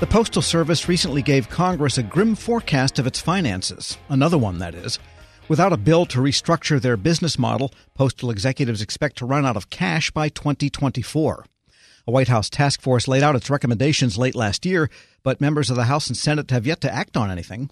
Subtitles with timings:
[0.00, 4.72] The Postal Service recently gave Congress a grim forecast of its finances, another one, that
[4.72, 4.96] is.
[5.48, 9.70] Without a bill to restructure their business model, postal executives expect to run out of
[9.70, 11.44] cash by 2024.
[12.06, 14.88] A White House task force laid out its recommendations late last year,
[15.24, 17.68] but members of the House and Senate have yet to act on anything.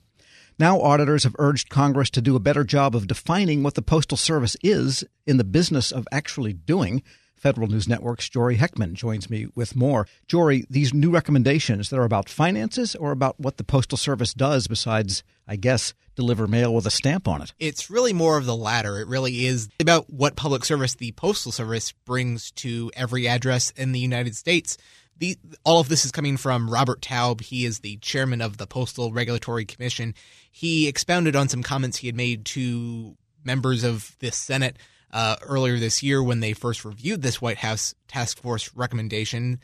[0.58, 4.16] Now, auditors have urged Congress to do a better job of defining what the Postal
[4.16, 7.04] Service is in the business of actually doing.
[7.36, 10.06] Federal News Network's Jory Heckman joins me with more.
[10.26, 14.66] Jory, these new recommendations, that are about finances or about what the Postal Service does
[14.66, 17.52] besides, I guess, deliver mail with a stamp on it?
[17.60, 18.98] It's really more of the latter.
[18.98, 23.92] It really is about what public service the Postal Service brings to every address in
[23.92, 24.78] the United States.
[25.18, 27.40] The, all of this is coming from Robert Taub.
[27.40, 30.14] He is the chairman of the Postal Regulatory Commission.
[30.50, 34.76] He expounded on some comments he had made to members of the Senate
[35.12, 39.60] uh, earlier this year when they first reviewed this White House task force recommendation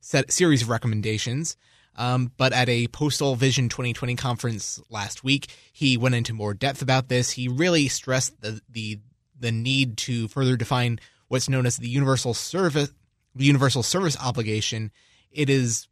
[0.00, 1.56] set series of recommendations.
[1.96, 6.82] Um, but at a Postal Vision 2020 conference last week, he went into more depth
[6.82, 7.30] about this.
[7.30, 9.00] He really stressed the the
[9.38, 12.90] the need to further define what's known as the universal service
[13.34, 14.90] the universal service obligation.
[15.30, 15.88] It is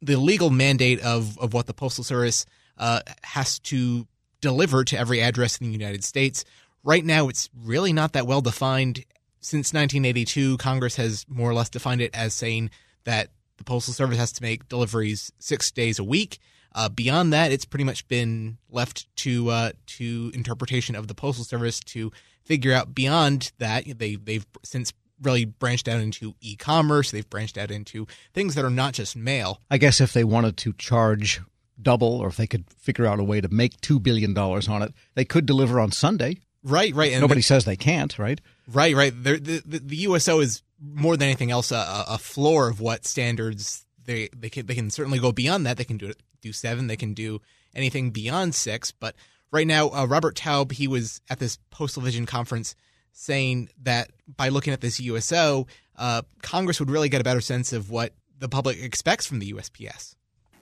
[0.00, 2.46] the legal mandate of of what the postal service
[2.76, 4.06] uh, has to
[4.40, 6.44] deliver to every address in the United States.
[6.88, 9.04] Right now, it's really not that well defined.
[9.40, 12.70] Since 1982, Congress has more or less defined it as saying
[13.04, 16.38] that the Postal Service has to make deliveries six days a week.
[16.74, 21.44] Uh, beyond that, it's pretty much been left to uh, to interpretation of the Postal
[21.44, 22.10] Service to
[22.46, 22.94] figure out.
[22.94, 27.10] Beyond that, they they've since really branched out into e-commerce.
[27.10, 29.60] They've branched out into things that are not just mail.
[29.70, 31.42] I guess if they wanted to charge
[31.82, 34.80] double, or if they could figure out a way to make two billion dollars on
[34.80, 36.38] it, they could deliver on Sunday.
[36.62, 37.12] Right, right.
[37.12, 38.40] And Nobody the, says they can't, right?
[38.66, 39.12] Right, right.
[39.12, 43.86] The, the, the, USO is more than anything else a, a floor of what standards
[44.04, 45.76] they they can they can certainly go beyond that.
[45.76, 46.86] They can do do seven.
[46.86, 47.40] They can do
[47.74, 48.90] anything beyond six.
[48.90, 49.14] But
[49.52, 52.74] right now, uh, Robert Taub he was at this Postal Vision conference
[53.12, 55.66] saying that by looking at this USO,
[55.96, 59.52] uh, Congress would really get a better sense of what the public expects from the
[59.52, 60.14] USPS.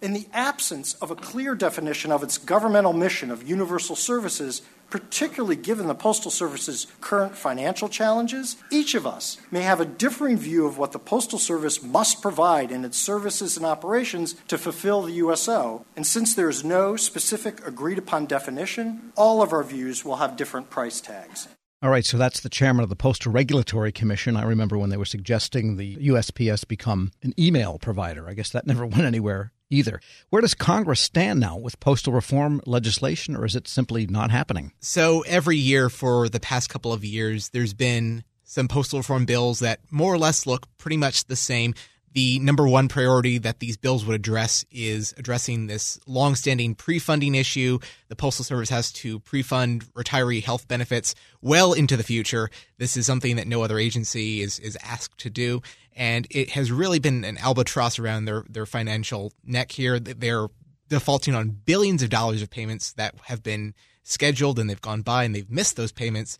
[0.03, 5.57] In the absence of a clear definition of its governmental mission of universal services, particularly
[5.57, 10.67] given the Postal Service's current financial challenges, each of us may have a differing view
[10.67, 15.15] of what the Postal Service must provide in its services and operations to fulfill the
[15.15, 15.87] USO.
[15.97, 20.37] And since there is no specific agreed upon definition, all of our views will have
[20.37, 21.49] different price tags.
[21.83, 24.37] All right, so that's the chairman of the Postal Regulatory Commission.
[24.37, 28.29] I remember when they were suggesting the USPS become an email provider.
[28.29, 30.00] I guess that never went anywhere either.
[30.31, 34.72] Where does Congress stand now with postal reform legislation, or is it simply not happening?
[34.81, 39.59] So, every year for the past couple of years, there's been some postal reform bills
[39.60, 41.75] that more or less look pretty much the same.
[42.12, 47.78] The number one priority that these bills would address is addressing this longstanding pre-funding issue.
[48.09, 52.49] The Postal Service has to pre-fund retiree health benefits well into the future.
[52.78, 55.60] This is something that no other agency is is asked to do,
[55.97, 59.99] and it has really been an albatross around their their financial neck here.
[59.99, 60.49] They're
[60.89, 63.75] defaulting on billions of dollars of payments that have been
[64.05, 66.39] scheduled and they've gone by and they've missed those payments.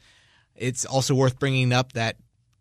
[0.55, 2.17] It's also worth bringing up that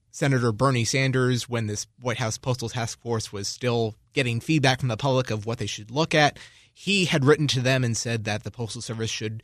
[0.10, 4.88] Senator Bernie Sanders, when this White House Postal Task Force was still getting feedback from
[4.88, 6.40] the public of what they should look at,
[6.74, 9.44] he had written to them and said that the Postal Service should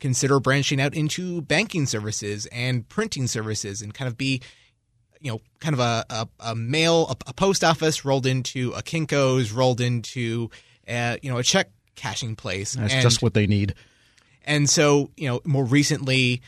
[0.00, 4.42] consider branching out into banking services and printing services and kind of be,
[5.20, 8.82] you know, kind of a, a, a mail, a, a, post office rolled into a
[8.82, 10.50] Kinko's, rolled into,
[10.86, 12.74] a, you know, a check cashing place.
[12.74, 13.74] That's and, just what they need.
[14.44, 16.40] And so, you know, more recently,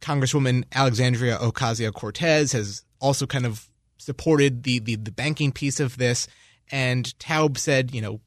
[0.00, 3.68] Congresswoman Alexandria Ocasio Cortez has also kind of
[3.98, 6.28] supported the, the, the banking piece of this.
[6.70, 8.20] And Taub said, you know,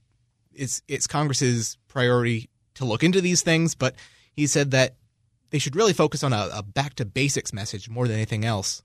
[0.53, 3.95] it's it's Congress's priority to look into these things, but
[4.33, 4.95] he said that
[5.49, 8.83] they should really focus on a, a back to basics message more than anything else.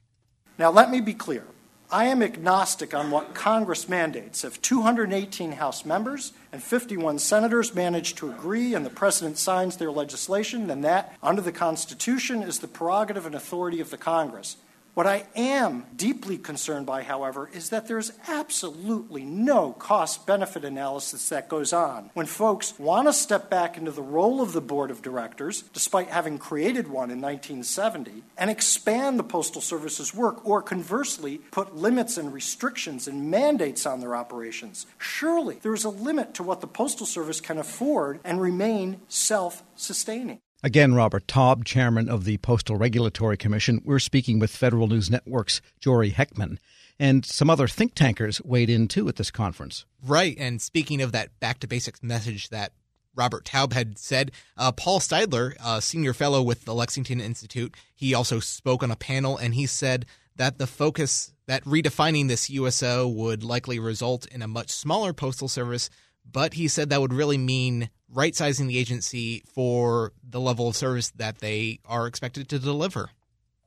[0.58, 1.44] Now, let me be clear.
[1.90, 4.44] I am agnostic on what Congress mandates.
[4.44, 9.92] If 218 House members and 51 senators manage to agree and the President signs their
[9.92, 14.56] legislation, then that, under the Constitution, is the prerogative and authority of the Congress.
[14.94, 21.28] What I am deeply concerned by, however, is that there's absolutely no cost benefit analysis
[21.30, 22.10] that goes on.
[22.14, 26.10] When folks want to step back into the role of the board of directors, despite
[26.10, 32.16] having created one in 1970, and expand the Postal Service's work, or conversely, put limits
[32.16, 36.68] and restrictions and mandates on their operations, surely there is a limit to what the
[36.68, 40.38] Postal Service can afford and remain self sustaining.
[40.64, 43.82] Again, Robert Taub, chairman of the Postal Regulatory Commission.
[43.84, 46.56] We're speaking with Federal News Network's Jory Heckman.
[46.98, 49.84] And some other think tankers weighed in too at this conference.
[50.02, 50.34] Right.
[50.38, 52.72] And speaking of that back to basics message that
[53.14, 54.32] Robert Taub had said.
[54.56, 58.96] Uh, Paul Steidler, a senior fellow with the Lexington Institute, he also spoke on a
[58.96, 60.06] panel and he said
[60.36, 65.46] that the focus that redefining this USO would likely result in a much smaller postal
[65.46, 65.90] service,
[66.24, 70.76] but he said that would really mean right sizing the agency for the level of
[70.76, 73.10] service that they are expected to deliver.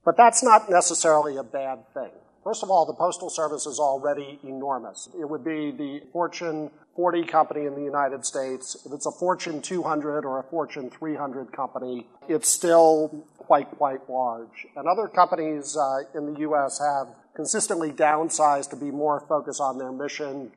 [0.05, 2.11] But that's not necessarily a bad thing.
[2.47, 5.09] First of all, the Postal Service is already enormous.
[5.19, 8.77] It would be the Fortune 40 company in the United States.
[8.85, 14.65] If it's a Fortune 200 or a Fortune 300 company, it's still quite, quite large.
[14.77, 16.79] And other companies uh, in the U.S.
[16.79, 20.53] have consistently downsized to be more focused on their mission.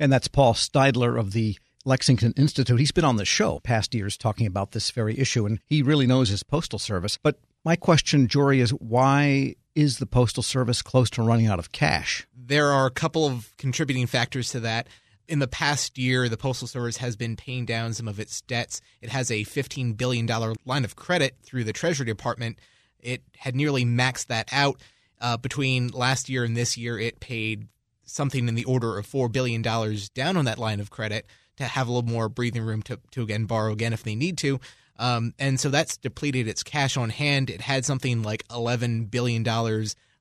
[0.00, 2.78] And that's Paul Steidler of the Lexington Institute.
[2.78, 6.06] He's been on the show past years talking about this very issue, and he really
[6.06, 7.18] knows his postal service.
[7.22, 11.72] But my question, Jory, is why is the Postal Service close to running out of
[11.72, 12.26] cash?
[12.34, 14.88] There are a couple of contributing factors to that.
[15.28, 18.80] In the past year, the Postal Service has been paying down some of its debts.
[19.00, 20.26] It has a $15 billion
[20.64, 22.58] line of credit through the Treasury Department.
[22.98, 24.80] It had nearly maxed that out.
[25.20, 27.68] Uh, between last year and this year, it paid
[28.04, 31.26] something in the order of $4 billion down on that line of credit
[31.60, 34.38] to have a little more breathing room to, to again borrow again if they need
[34.38, 34.60] to.
[34.98, 37.48] Um, and so that's depleted its cash on hand.
[37.48, 39.42] It had something like $11 billion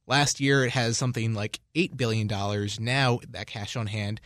[0.07, 0.63] last year.
[0.63, 2.27] It has something like $8 billion
[2.79, 4.21] now, that cash on hand.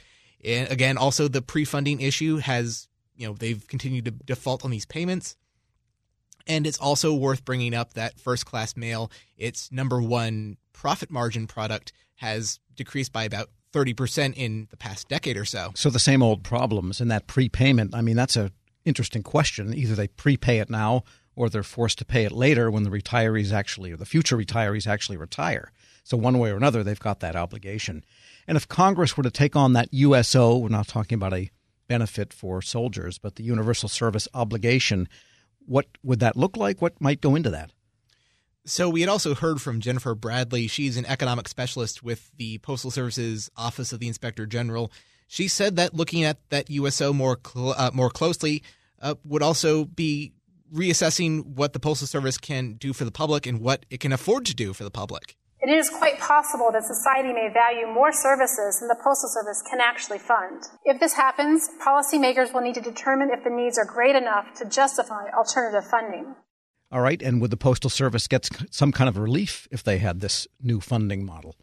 [0.46, 4.70] And again, also the pre funding issue has, you know, they've continued to default on
[4.70, 5.36] these payments.
[6.46, 11.48] And it's also worth bringing up that first class mail, its number one profit margin
[11.48, 15.72] product, has decreased by about 30% in the past decade or so.
[15.76, 17.94] So the same old problems and that prepayment.
[17.94, 18.52] I mean, that's a
[18.86, 19.74] interesting question.
[19.74, 21.04] Either they prepay it now
[21.36, 24.88] or they're forced to pay it later when the retirees actually, or the future retirees
[24.88, 25.72] actually retire.
[26.04, 28.04] So, one way or another, they've got that obligation.
[28.48, 31.50] And if Congress were to take on that USO, we're not talking about a
[31.88, 35.08] benefit for soldiers, but the universal service obligation,
[35.66, 36.82] what would that look like?
[36.82, 37.72] What might go into that?
[38.66, 40.68] So, we had also heard from Jennifer Bradley.
[40.68, 44.92] She's an economic specialist with the Postal Service's Office of the Inspector General.
[45.28, 48.64] She said that looking at that USO more cl- uh, more closely
[49.02, 50.34] uh, would also be
[50.74, 54.46] reassessing what the Postal Service can do for the public and what it can afford
[54.46, 55.38] to do for the public.
[55.60, 59.80] It is quite possible that society may value more services than the Postal Service can
[59.80, 60.62] actually fund.
[60.84, 64.66] If this happens, policymakers will need to determine if the needs are great enough to
[64.66, 66.36] justify alternative funding.
[66.94, 70.20] All right, and would the Postal Service get some kind of relief if they had
[70.20, 71.56] this new funding model?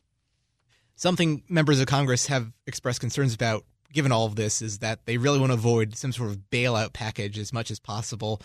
[0.96, 5.18] Something members of Congress have expressed concerns about, given all of this, is that they
[5.18, 8.42] really want to avoid some sort of bailout package as much as possible.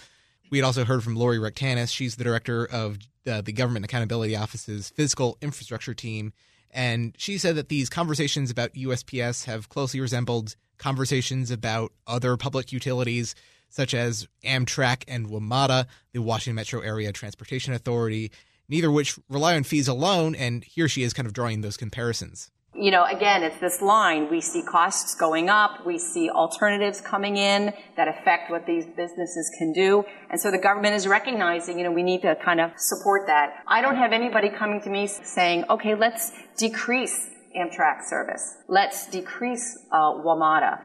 [0.51, 1.89] We had also heard from Lori Rectanus.
[1.89, 6.33] She's the director of uh, the Government Accountability Office's Physical Infrastructure Team.
[6.69, 12.71] And she said that these conversations about USPS have closely resembled conversations about other public
[12.71, 13.33] utilities,
[13.69, 18.31] such as Amtrak and WMATA, the Washington Metro Area Transportation Authority,
[18.69, 22.51] neither which rely on fees alone, and here she is kind of drawing those comparisons.
[22.77, 24.29] You know, again, it's this line.
[24.29, 25.85] We see costs going up.
[25.85, 30.03] We see alternatives coming in that affect what these businesses can do.
[30.29, 33.63] And so the government is recognizing, you know, we need to kind of support that.
[33.65, 38.57] I don't have anybody coming to me saying, okay, let's decrease Amtrak service.
[38.67, 40.83] Let's decrease uh, WMATA.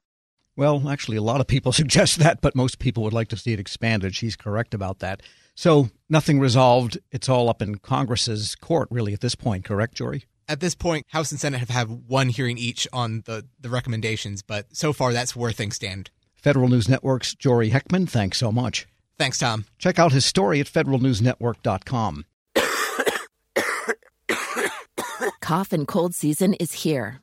[0.61, 3.55] Well, actually, a lot of people suggest that, but most people would like to see
[3.55, 4.15] it expanded.
[4.15, 5.23] She's correct about that.
[5.55, 6.99] So nothing resolved.
[7.11, 10.27] It's all up in Congress's court, really, at this point, correct, Jory?
[10.51, 14.43] At this point, House and Senate have had one hearing each on the, the recommendations,
[14.43, 16.11] but so far that's where things stand.
[16.35, 18.87] Federal News Network's Jory Heckman, thanks so much.
[19.17, 19.65] Thanks, Tom.
[19.79, 22.27] Check out his story at federalnewsnetwork.com.
[25.41, 27.23] Cough and cold season is here.